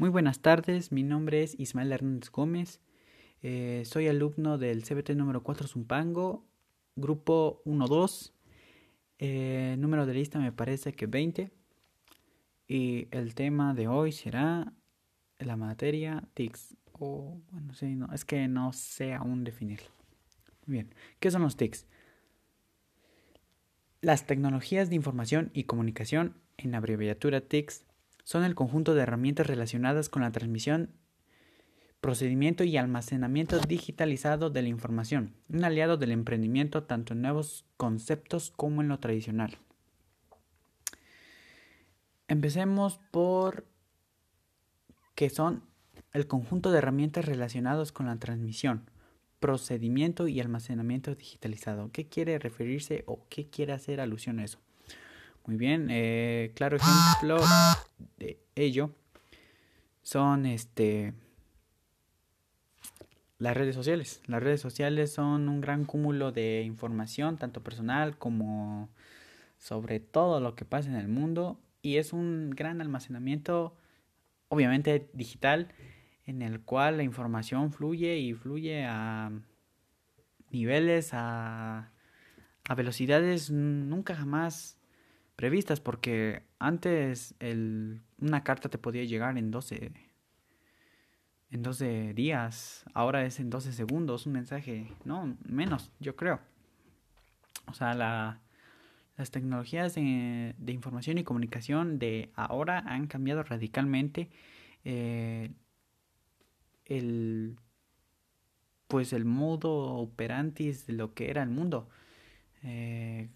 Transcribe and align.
Muy 0.00 0.10
buenas 0.10 0.38
tardes, 0.38 0.92
mi 0.92 1.02
nombre 1.02 1.42
es 1.42 1.58
Ismael 1.58 1.90
Hernández 1.90 2.30
Gómez, 2.30 2.80
eh, 3.42 3.82
soy 3.84 4.06
alumno 4.06 4.56
del 4.56 4.84
CBT 4.84 5.16
número 5.16 5.42
4 5.42 5.66
Zumpango, 5.66 6.46
grupo 6.94 7.62
1-2, 7.64 8.32
eh, 9.18 9.74
número 9.76 10.06
de 10.06 10.14
lista 10.14 10.38
me 10.38 10.52
parece 10.52 10.92
que 10.92 11.06
20 11.06 11.50
y 12.68 13.08
el 13.10 13.34
tema 13.34 13.74
de 13.74 13.88
hoy 13.88 14.12
será 14.12 14.72
la 15.40 15.56
materia 15.56 16.22
TICS 16.34 16.76
o 16.92 17.40
bueno, 17.50 17.74
sí, 17.74 17.96
no, 17.96 18.08
es 18.14 18.24
que 18.24 18.46
no 18.46 18.72
sé 18.72 19.14
aún 19.14 19.42
definirlo. 19.42 19.90
Bien, 20.66 20.94
¿qué 21.18 21.32
son 21.32 21.42
los 21.42 21.56
TICS? 21.56 21.88
Las 24.00 24.28
tecnologías 24.28 24.90
de 24.90 24.94
información 24.94 25.50
y 25.54 25.64
comunicación, 25.64 26.36
en 26.56 26.76
abreviatura 26.76 27.40
TICS, 27.40 27.87
son 28.28 28.44
el 28.44 28.54
conjunto 28.54 28.94
de 28.94 29.00
herramientas 29.00 29.46
relacionadas 29.46 30.10
con 30.10 30.20
la 30.20 30.30
transmisión, 30.30 30.90
procedimiento 32.02 32.62
y 32.62 32.76
almacenamiento 32.76 33.58
digitalizado 33.58 34.50
de 34.50 34.60
la 34.60 34.68
información, 34.68 35.32
un 35.48 35.64
aliado 35.64 35.96
del 35.96 36.10
emprendimiento 36.10 36.82
tanto 36.82 37.14
en 37.14 37.22
nuevos 37.22 37.64
conceptos 37.78 38.52
como 38.54 38.82
en 38.82 38.88
lo 38.88 38.98
tradicional. 38.98 39.56
Empecemos 42.28 43.00
por 43.10 43.64
que 45.14 45.30
son 45.30 45.64
el 46.12 46.26
conjunto 46.26 46.70
de 46.70 46.78
herramientas 46.78 47.24
relacionadas 47.24 47.92
con 47.92 48.04
la 48.04 48.18
transmisión, 48.18 48.90
procedimiento 49.40 50.28
y 50.28 50.38
almacenamiento 50.38 51.14
digitalizado. 51.14 51.90
¿Qué 51.92 52.10
quiere 52.10 52.38
referirse 52.38 53.04
o 53.06 53.26
qué 53.30 53.48
quiere 53.48 53.72
hacer 53.72 54.02
alusión 54.02 54.38
a 54.38 54.44
eso? 54.44 54.58
Muy 55.48 55.56
bien, 55.56 55.88
eh, 55.90 56.52
claro 56.54 56.76
ejemplo 56.76 57.38
de 58.18 58.38
ello 58.54 58.90
son 60.02 60.44
este 60.44 61.14
las 63.38 63.56
redes 63.56 63.74
sociales. 63.74 64.20
Las 64.26 64.42
redes 64.42 64.60
sociales 64.60 65.10
son 65.10 65.48
un 65.48 65.62
gran 65.62 65.86
cúmulo 65.86 66.32
de 66.32 66.64
información, 66.64 67.38
tanto 67.38 67.62
personal 67.62 68.18
como 68.18 68.90
sobre 69.56 70.00
todo 70.00 70.38
lo 70.40 70.54
que 70.54 70.66
pasa 70.66 70.90
en 70.90 70.96
el 70.96 71.08
mundo 71.08 71.58
y 71.80 71.96
es 71.96 72.12
un 72.12 72.50
gran 72.50 72.82
almacenamiento, 72.82 73.74
obviamente 74.48 75.08
digital, 75.14 75.68
en 76.26 76.42
el 76.42 76.60
cual 76.60 76.98
la 76.98 77.04
información 77.04 77.72
fluye 77.72 78.18
y 78.18 78.34
fluye 78.34 78.84
a 78.84 79.32
niveles, 80.50 81.14
a, 81.14 81.90
a 82.68 82.74
velocidades 82.74 83.50
nunca 83.50 84.14
jamás 84.14 84.78
previstas, 85.38 85.78
porque 85.78 86.42
antes 86.58 87.36
el, 87.38 88.02
una 88.20 88.42
carta 88.42 88.68
te 88.68 88.76
podía 88.76 89.04
llegar 89.04 89.38
en 89.38 89.52
12, 89.52 89.92
en 91.52 91.62
12 91.62 92.12
días, 92.12 92.84
ahora 92.92 93.24
es 93.24 93.38
en 93.38 93.48
12 93.48 93.72
segundos 93.72 94.26
un 94.26 94.32
mensaje, 94.32 94.90
no, 95.04 95.36
menos, 95.44 95.92
yo 96.00 96.16
creo. 96.16 96.40
O 97.68 97.74
sea, 97.74 97.94
la, 97.94 98.40
las 99.16 99.30
tecnologías 99.30 99.94
de, 99.94 100.54
información 100.66 101.18
y 101.18 101.22
comunicación 101.22 102.00
de 102.00 102.32
ahora 102.34 102.80
han 102.80 103.06
cambiado 103.06 103.44
radicalmente 103.44 104.30
eh, 104.82 105.52
el 106.86 107.56
pues 108.88 109.12
el 109.12 109.24
modo 109.24 109.70
operantis 109.70 110.88
de 110.88 110.94
lo 110.94 111.14
que 111.14 111.30
era 111.30 111.44
el 111.44 111.50
mundo. 111.50 111.88
Eh, 112.64 113.28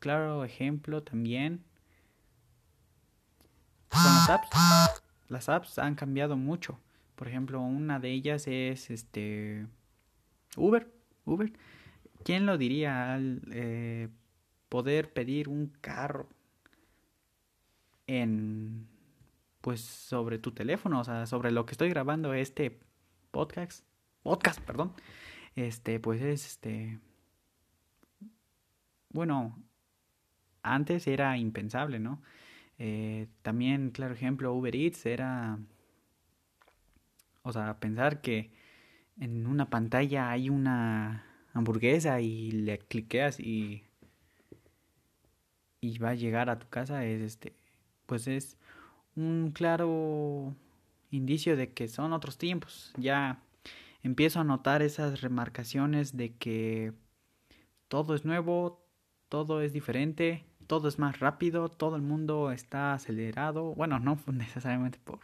claro 0.00 0.44
ejemplo 0.44 1.02
también 1.02 1.64
son 3.92 4.04
las 4.04 4.30
apps. 4.30 5.02
Las 5.28 5.48
apps 5.48 5.78
han 5.78 5.94
cambiado 5.94 6.36
mucho. 6.36 6.78
Por 7.16 7.28
ejemplo, 7.28 7.60
una 7.60 8.00
de 8.00 8.10
ellas 8.10 8.46
es 8.46 8.90
este 8.90 9.66
Uber. 10.56 10.90
Uber. 11.24 11.52
¿Quién 12.24 12.46
lo 12.46 12.58
diría 12.58 13.14
al 13.14 13.42
eh, 13.52 14.08
poder 14.68 15.12
pedir 15.12 15.48
un 15.48 15.72
carro 15.80 16.28
en 18.06 18.88
pues 19.60 19.82
sobre 19.82 20.38
tu 20.38 20.52
teléfono, 20.52 21.00
o 21.00 21.04
sea, 21.04 21.26
sobre 21.26 21.50
lo 21.50 21.66
que 21.66 21.72
estoy 21.72 21.90
grabando 21.90 22.32
este 22.32 22.80
podcast, 23.30 23.84
podcast, 24.22 24.60
perdón. 24.60 24.94
Este, 25.54 26.00
pues 26.00 26.22
es 26.22 26.46
este 26.46 26.98
bueno, 29.10 29.58
antes 30.62 31.06
era 31.06 31.36
impensable, 31.38 31.98
¿no? 31.98 32.22
Eh, 32.78 33.28
también, 33.42 33.90
claro 33.90 34.14
ejemplo, 34.14 34.54
Uber 34.54 34.74
Eats 34.74 35.06
era, 35.06 35.58
o 37.42 37.52
sea, 37.52 37.78
pensar 37.80 38.20
que 38.20 38.50
en 39.20 39.46
una 39.46 39.70
pantalla 39.70 40.30
hay 40.30 40.50
una 40.50 41.26
hamburguesa 41.52 42.20
y 42.20 42.50
le 42.50 42.78
cliqueas 42.78 43.40
y 43.40 43.84
y 45.80 45.98
va 45.98 46.10
a 46.10 46.14
llegar 46.14 46.50
a 46.50 46.58
tu 46.58 46.68
casa 46.68 47.04
es 47.04 47.20
este 47.22 47.54
pues 48.06 48.26
es 48.26 48.56
un 49.16 49.52
claro 49.52 50.54
indicio 51.10 51.56
de 51.56 51.72
que 51.72 51.88
son 51.88 52.12
otros 52.12 52.38
tiempos 52.38 52.92
ya 52.96 53.42
empiezo 54.02 54.40
a 54.40 54.44
notar 54.44 54.82
esas 54.82 55.20
remarcaciones 55.20 56.16
de 56.16 56.34
que 56.36 56.92
todo 57.88 58.14
es 58.14 58.24
nuevo 58.24 58.84
todo 59.28 59.62
es 59.62 59.72
diferente 59.72 60.44
todo 60.70 60.86
es 60.86 61.00
más 61.00 61.18
rápido, 61.18 61.68
todo 61.68 61.96
el 61.96 62.02
mundo 62.02 62.52
está 62.52 62.94
acelerado, 62.94 63.74
bueno, 63.74 63.98
no 63.98 64.16
necesariamente 64.32 65.00
por, 65.02 65.18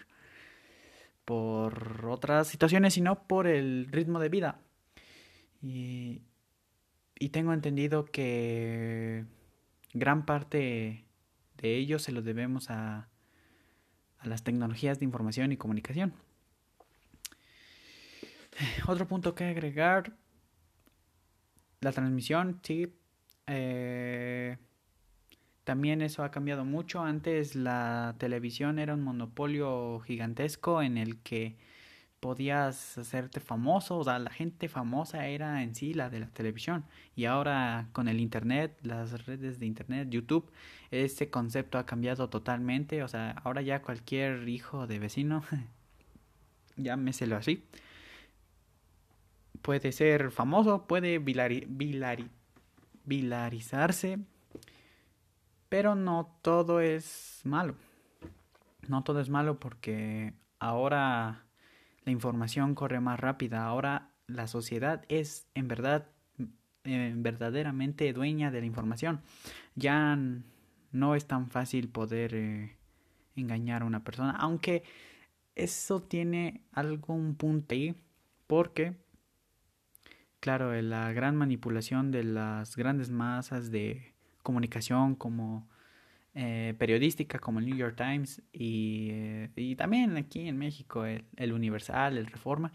por 1.24 2.04
otras 2.10 2.48
situaciones, 2.48 2.94
sino 2.94 3.28
por 3.28 3.46
el 3.46 3.86
ritmo 3.92 4.18
de 4.18 4.28
vida. 4.28 4.58
Y, 5.62 6.22
y 7.16 7.28
tengo 7.28 7.52
entendido 7.52 8.06
que 8.06 9.24
gran 9.94 10.26
parte 10.26 11.04
de 11.58 11.76
ello 11.76 12.00
se 12.00 12.10
lo 12.10 12.22
debemos 12.22 12.68
a, 12.68 13.08
a 14.18 14.26
las 14.26 14.42
tecnologías 14.42 14.98
de 14.98 15.04
información 15.04 15.52
y 15.52 15.56
comunicación. 15.56 16.12
Otro 18.88 19.06
punto 19.06 19.36
que 19.36 19.44
agregar, 19.44 20.12
la 21.82 21.92
transmisión, 21.92 22.58
sí. 22.64 22.92
Eh, 23.46 24.56
también 25.66 26.00
eso 26.00 26.22
ha 26.22 26.30
cambiado 26.30 26.64
mucho. 26.64 27.02
Antes 27.02 27.56
la 27.56 28.14
televisión 28.18 28.78
era 28.78 28.94
un 28.94 29.02
monopolio 29.02 29.98
gigantesco 29.98 30.80
en 30.80 30.96
el 30.96 31.18
que 31.22 31.56
podías 32.20 32.96
hacerte 32.98 33.40
famoso, 33.40 33.98
o 33.98 34.04
sea, 34.04 34.20
la 34.20 34.30
gente 34.30 34.68
famosa 34.68 35.26
era 35.26 35.64
en 35.64 35.74
sí 35.74 35.92
la 35.92 36.08
de 36.08 36.20
la 36.20 36.28
televisión. 36.28 36.84
Y 37.16 37.24
ahora 37.24 37.88
con 37.92 38.06
el 38.06 38.20
Internet, 38.20 38.78
las 38.82 39.26
redes 39.26 39.58
de 39.58 39.66
Internet, 39.66 40.08
YouTube, 40.08 40.52
ese 40.92 41.30
concepto 41.30 41.78
ha 41.78 41.86
cambiado 41.86 42.30
totalmente. 42.30 43.02
O 43.02 43.08
sea, 43.08 43.32
ahora 43.42 43.60
ya 43.60 43.82
cualquier 43.82 44.48
hijo 44.48 44.86
de 44.86 45.00
vecino, 45.00 45.42
llámeselo 46.76 47.36
así, 47.36 47.64
puede 49.62 49.90
ser 49.90 50.30
famoso, 50.30 50.86
puede 50.86 51.18
vilari, 51.18 51.66
vilarizarse 53.04 54.20
pero 55.68 55.94
no 55.94 56.38
todo 56.42 56.80
es 56.80 57.40
malo. 57.44 57.74
No 58.88 59.02
todo 59.02 59.20
es 59.20 59.28
malo 59.28 59.58
porque 59.58 60.34
ahora 60.58 61.44
la 62.04 62.12
información 62.12 62.74
corre 62.74 63.00
más 63.00 63.18
rápida. 63.18 63.66
Ahora 63.66 64.10
la 64.26 64.46
sociedad 64.46 65.04
es 65.08 65.48
en 65.54 65.68
verdad 65.68 66.08
eh, 66.84 67.12
verdaderamente 67.16 68.12
dueña 68.12 68.50
de 68.50 68.60
la 68.60 68.66
información. 68.66 69.20
Ya 69.74 70.18
no 70.92 71.14
es 71.14 71.26
tan 71.26 71.50
fácil 71.50 71.88
poder 71.88 72.34
eh, 72.34 72.76
engañar 73.34 73.82
a 73.82 73.86
una 73.86 74.04
persona, 74.04 74.32
aunque 74.38 74.84
eso 75.54 76.02
tiene 76.02 76.62
algún 76.72 77.34
punto 77.34 77.74
ahí 77.74 77.94
porque 78.46 78.96
claro, 80.46 80.80
la 80.80 81.12
gran 81.12 81.34
manipulación 81.34 82.12
de 82.12 82.22
las 82.22 82.76
grandes 82.76 83.10
masas 83.10 83.72
de 83.72 84.14
comunicación 84.46 85.16
como 85.16 85.68
eh, 86.34 86.74
periodística 86.78 87.40
como 87.40 87.58
el 87.58 87.66
New 87.66 87.76
York 87.76 87.96
Times 87.96 88.42
y, 88.52 89.08
eh, 89.10 89.74
también 89.76 90.16
aquí 90.16 90.46
en 90.46 90.56
México 90.56 91.04
el, 91.04 91.52
Universal, 91.52 92.16
el 92.16 92.26
Reforma, 92.26 92.72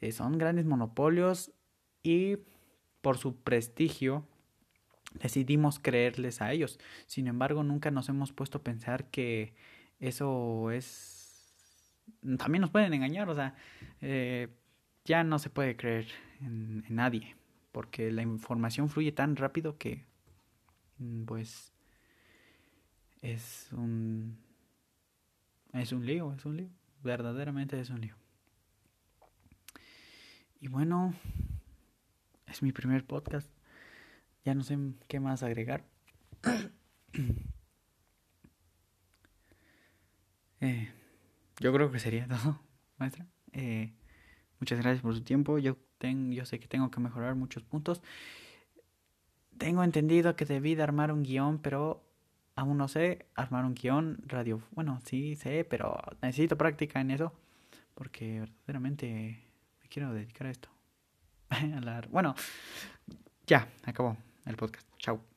eh, 0.00 0.12
son 0.12 0.36
grandes 0.36 0.66
monopolios 0.66 1.52
y 2.02 2.36
por 3.00 3.16
su 3.16 3.36
prestigio 3.36 4.26
decidimos 5.14 5.78
creerles 5.78 6.42
a 6.42 6.52
ellos. 6.52 6.78
Sin 7.06 7.28
embargo, 7.28 7.62
nunca 7.62 7.90
nos 7.90 8.10
hemos 8.10 8.32
puesto 8.32 8.58
a 8.58 8.62
pensar 8.62 9.08
que 9.08 9.54
eso 10.00 10.70
es... 10.70 11.96
También 12.38 12.60
nos 12.60 12.70
pueden 12.70 12.92
engañar, 12.92 13.30
o 13.30 13.34
sea, 13.34 13.54
ya 15.04 15.24
no 15.24 15.38
se 15.38 15.48
puede 15.48 15.76
creer 15.76 16.08
en, 16.40 16.84
nadie, 16.88 17.36
porque 17.72 18.10
la 18.10 18.22
información 18.22 18.88
fluye 18.88 19.12
tan 19.12 19.36
rápido 19.36 19.78
que 19.78 20.09
pues 21.26 21.72
es 23.22 23.68
un 23.72 24.38
es 25.72 25.92
un 25.92 26.04
lío, 26.04 26.32
es 26.34 26.44
un 26.44 26.56
lío. 26.56 26.68
verdaderamente 27.02 27.80
es 27.80 27.90
un 27.90 28.00
lío. 28.00 28.14
Y 30.60 30.68
bueno, 30.68 31.14
es 32.46 32.62
mi 32.62 32.72
primer 32.72 33.06
podcast. 33.06 33.48
Ya 34.44 34.54
no 34.54 34.62
sé 34.62 34.76
qué 35.08 35.20
más 35.20 35.42
agregar. 35.42 35.84
Eh, 40.62 40.92
yo 41.58 41.72
creo 41.72 41.90
que 41.90 41.98
sería 41.98 42.28
todo, 42.28 42.60
maestra. 42.98 43.26
Eh, 43.52 43.94
muchas 44.58 44.78
gracias 44.78 45.00
por 45.00 45.14
su 45.14 45.22
tiempo. 45.22 45.58
Yo, 45.58 45.78
tengo, 45.96 46.34
yo 46.34 46.44
sé 46.44 46.60
que 46.60 46.68
tengo 46.68 46.90
que 46.90 47.00
mejorar 47.00 47.34
muchos 47.34 47.62
puntos. 47.62 48.02
Tengo 49.60 49.84
entendido 49.84 50.36
que 50.36 50.46
debí 50.46 50.74
de 50.74 50.82
armar 50.82 51.12
un 51.12 51.22
guion, 51.22 51.58
pero 51.58 52.02
aún 52.56 52.78
no 52.78 52.88
sé 52.88 53.26
armar 53.34 53.66
un 53.66 53.74
guion 53.74 54.16
radio. 54.26 54.62
Bueno, 54.70 55.02
sí 55.04 55.36
sé, 55.36 55.66
pero 55.68 56.00
necesito 56.22 56.56
práctica 56.56 56.98
en 56.98 57.10
eso. 57.10 57.34
Porque 57.94 58.40
verdaderamente 58.40 59.38
me 59.82 59.88
quiero 59.90 60.14
dedicar 60.14 60.46
a 60.46 60.50
esto. 60.50 60.70
bueno, 62.10 62.34
ya, 63.46 63.68
acabó 63.84 64.16
el 64.46 64.56
podcast. 64.56 64.88
Chao. 64.96 65.29